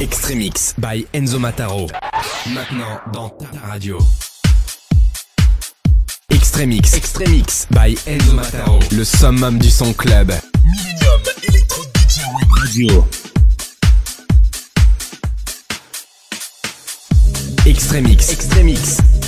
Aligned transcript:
Extremix 0.00 0.74
by 0.78 1.06
Enzo 1.12 1.38
Mataro. 1.38 1.86
Maintenant 2.54 3.00
dans 3.12 3.28
ta 3.30 3.66
radio. 3.66 3.98
Extremix. 6.30 6.94
Extremix 6.94 7.66
by 7.70 7.96
Enzo 8.06 8.32
Mataro. 8.34 8.78
Le 8.92 9.04
summum 9.04 9.58
du 9.58 9.70
son 9.70 9.92
club. 9.92 10.32
Millennium 10.64 11.20
Electro 11.48 11.82
DJ 11.82 12.20
Web 12.34 12.52
Radio. 12.58 13.06
Extremix. 17.66 18.32
Extremix. 18.32 19.21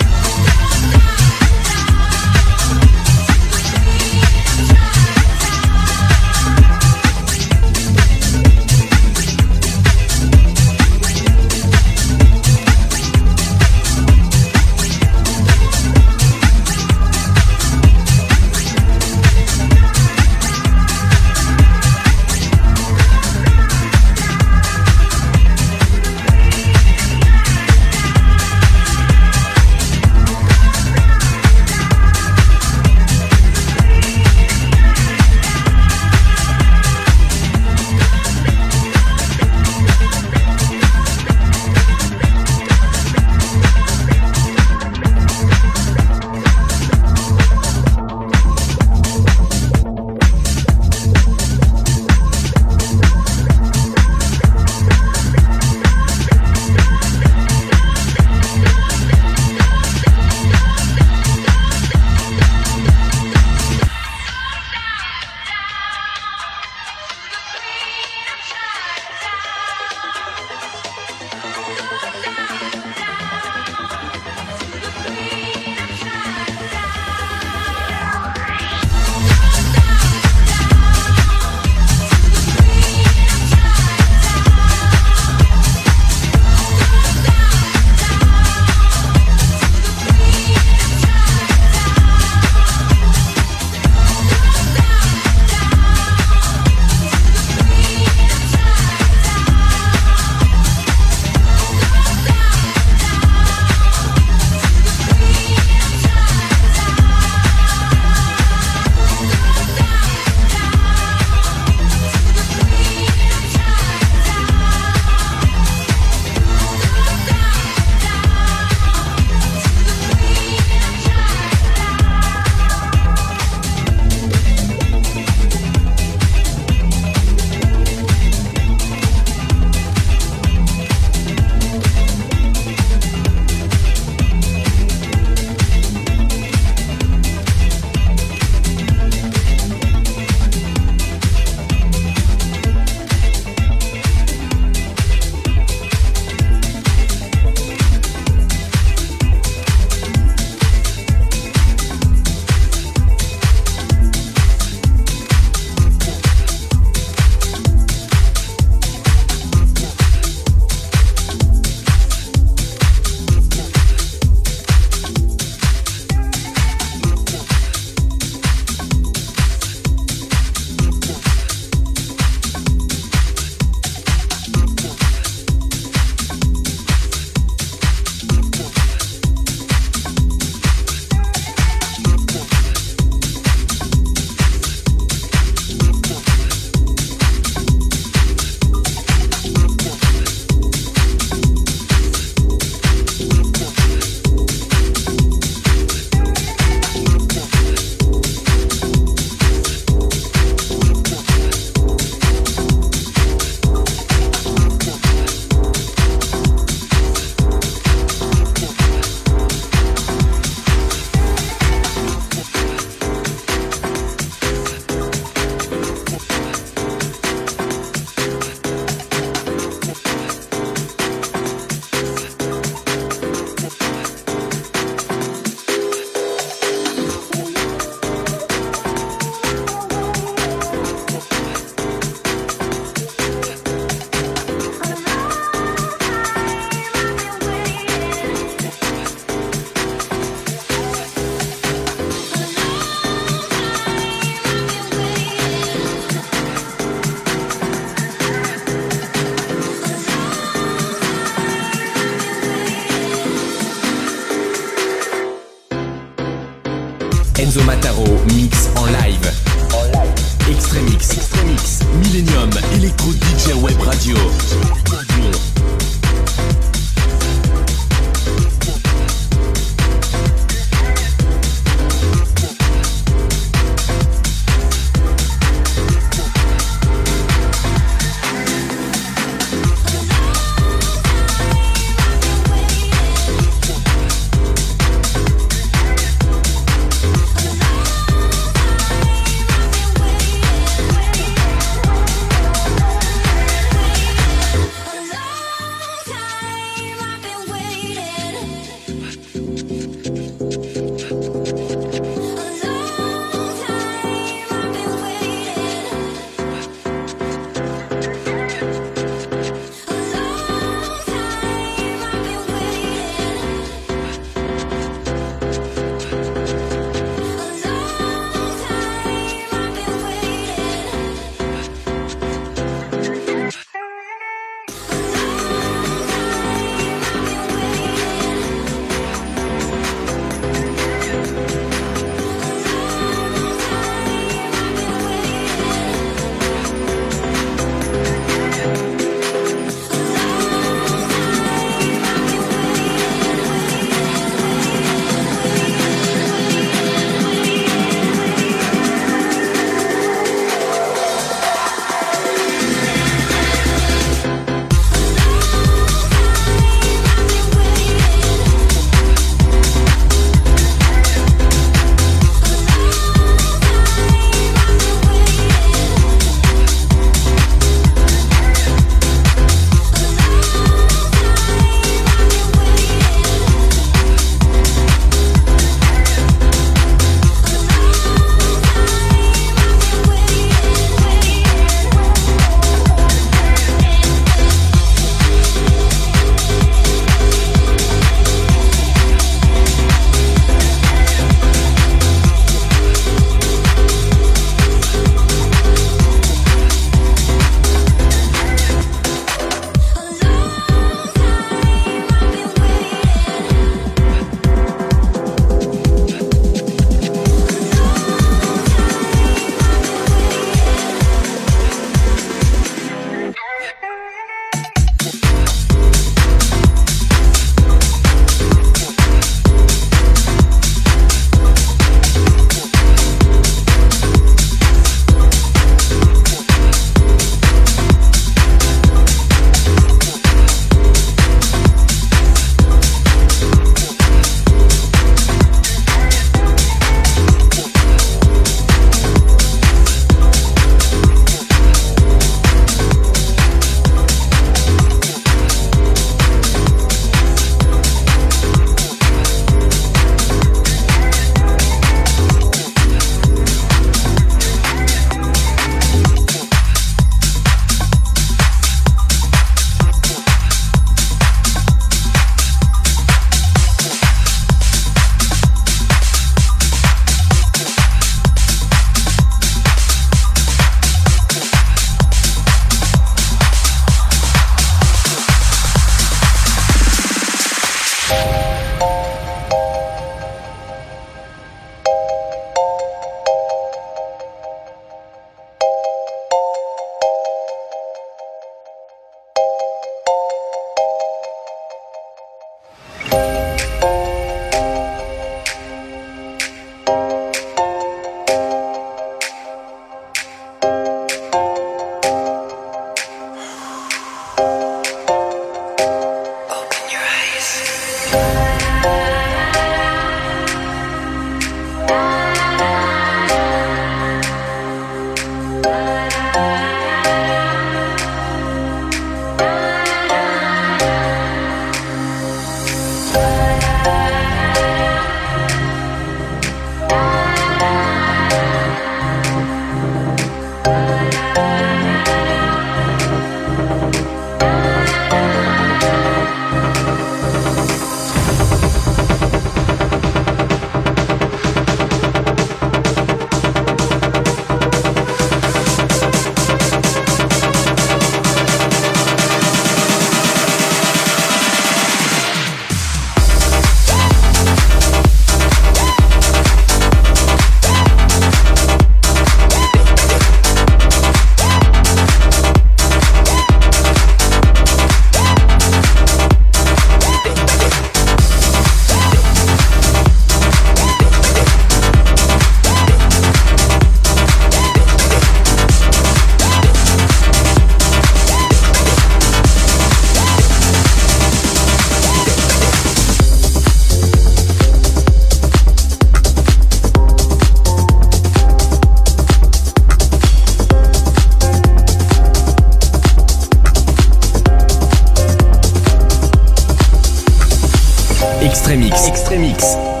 Extremix. 598.51 599.07
Extremix. 599.07 600.00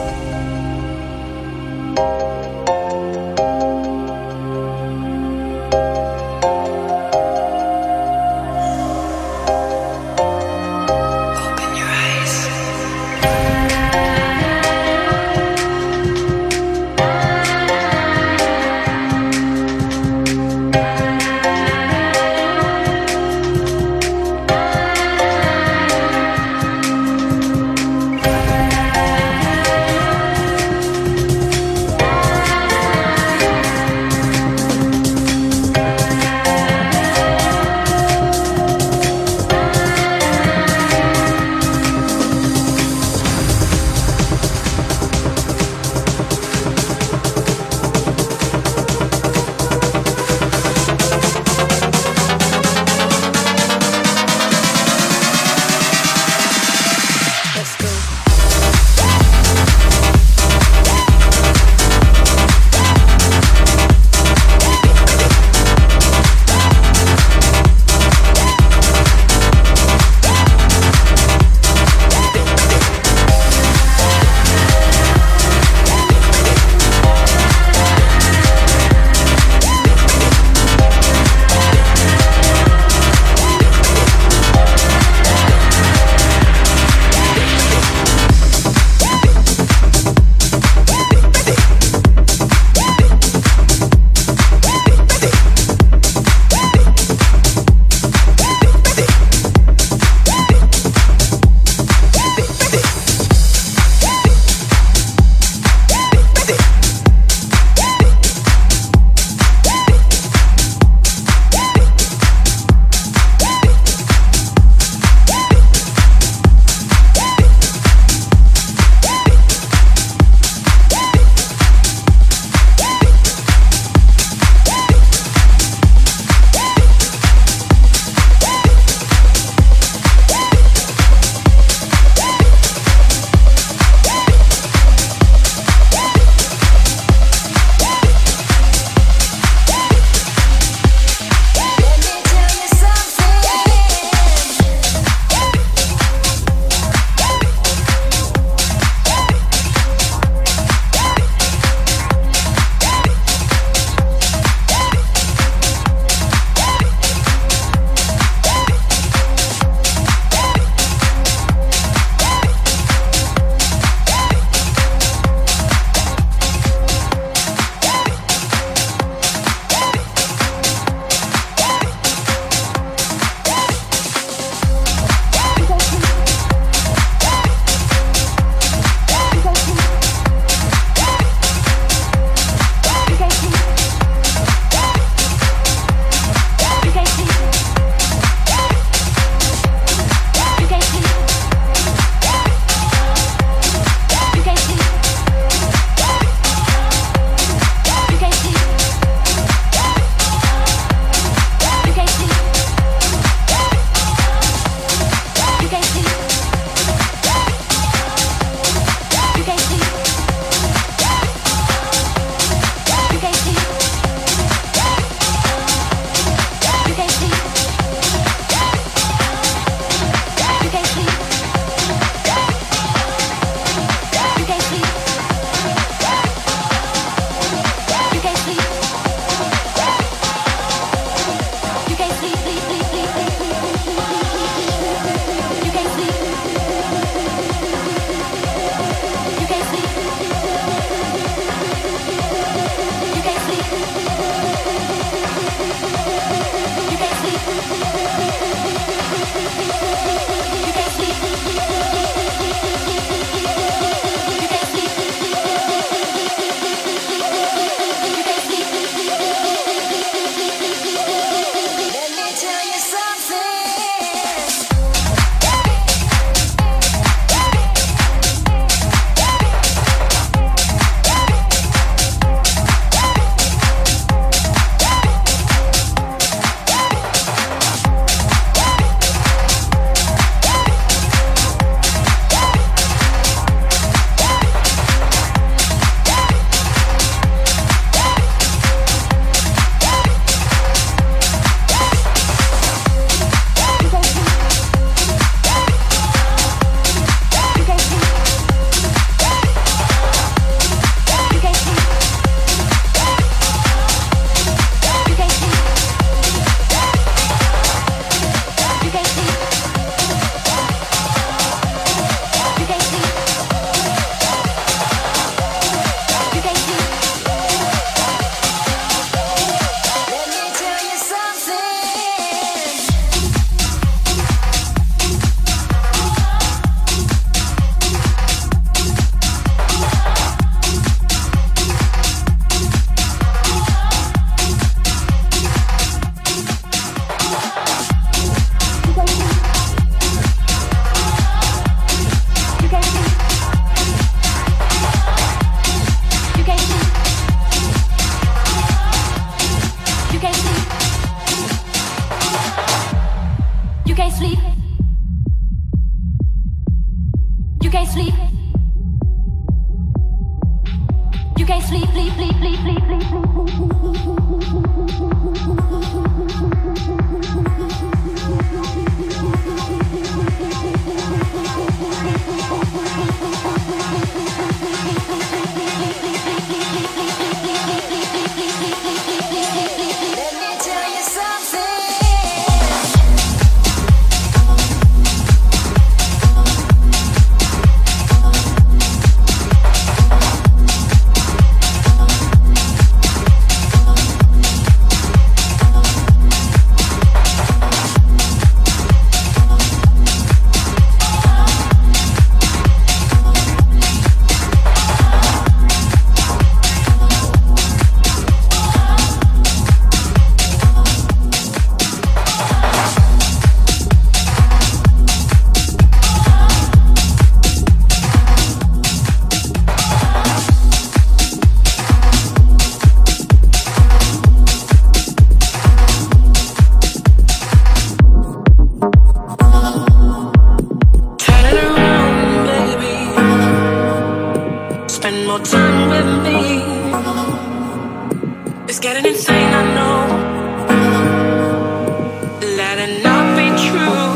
not 443.21 443.37
be 443.37 443.49
true. 443.69 444.10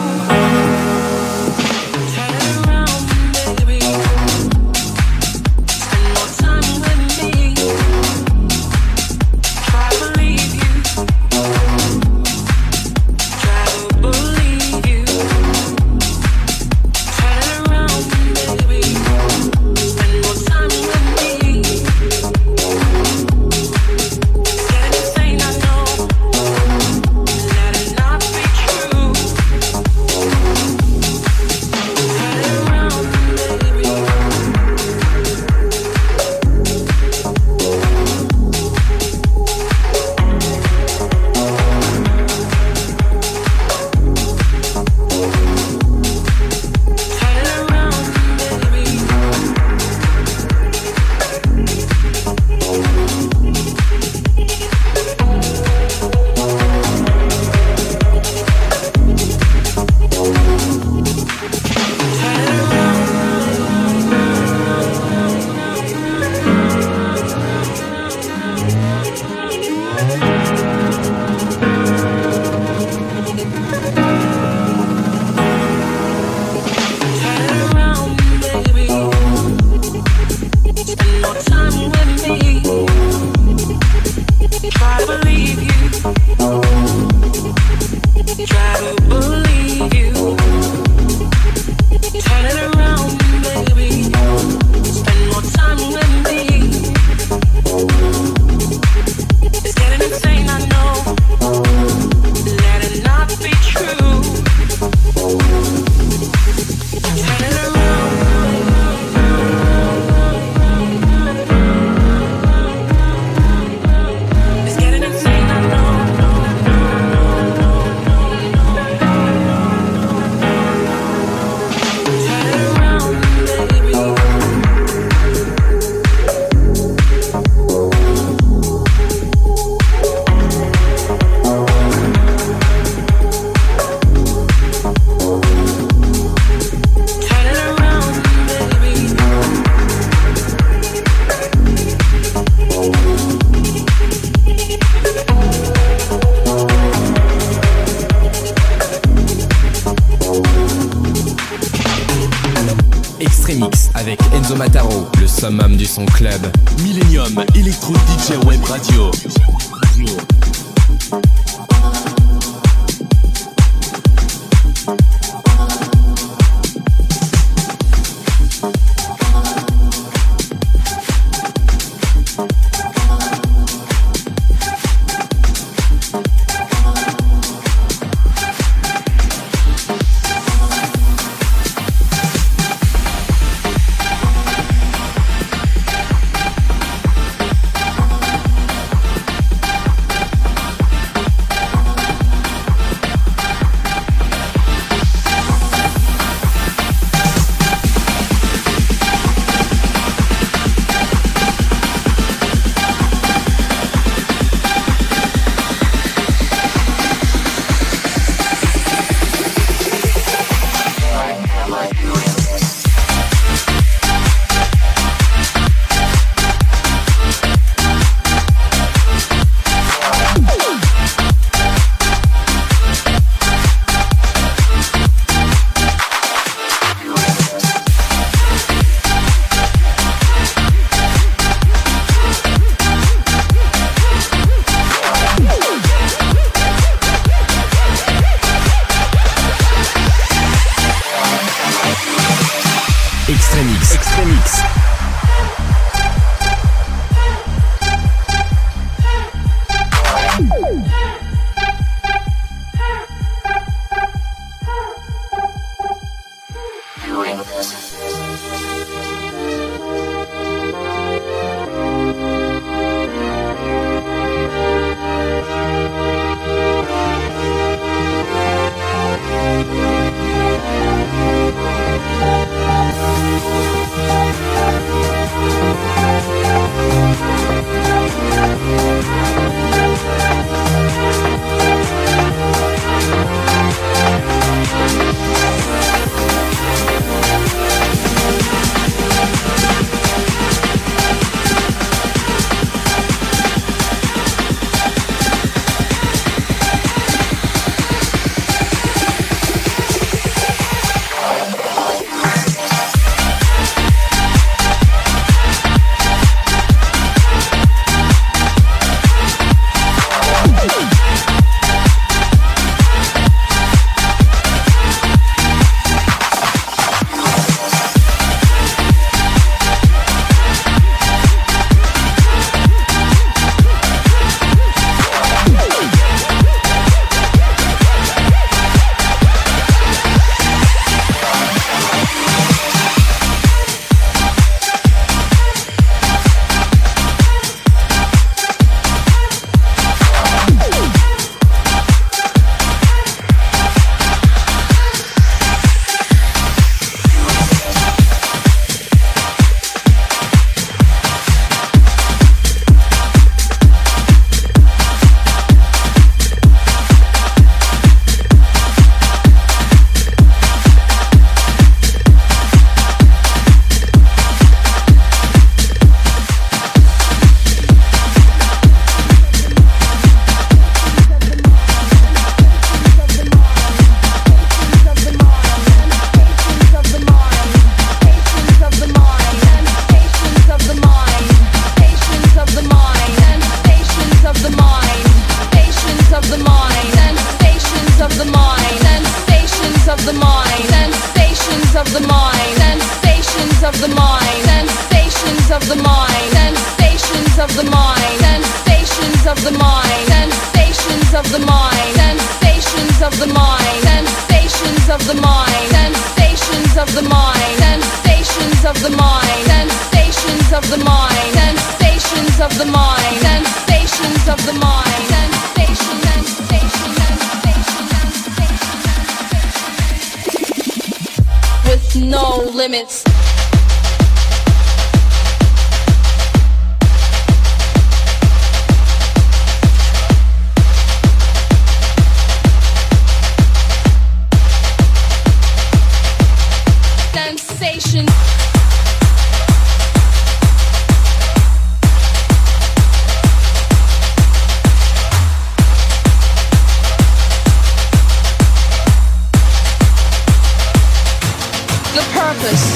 focus. 452.46 452.75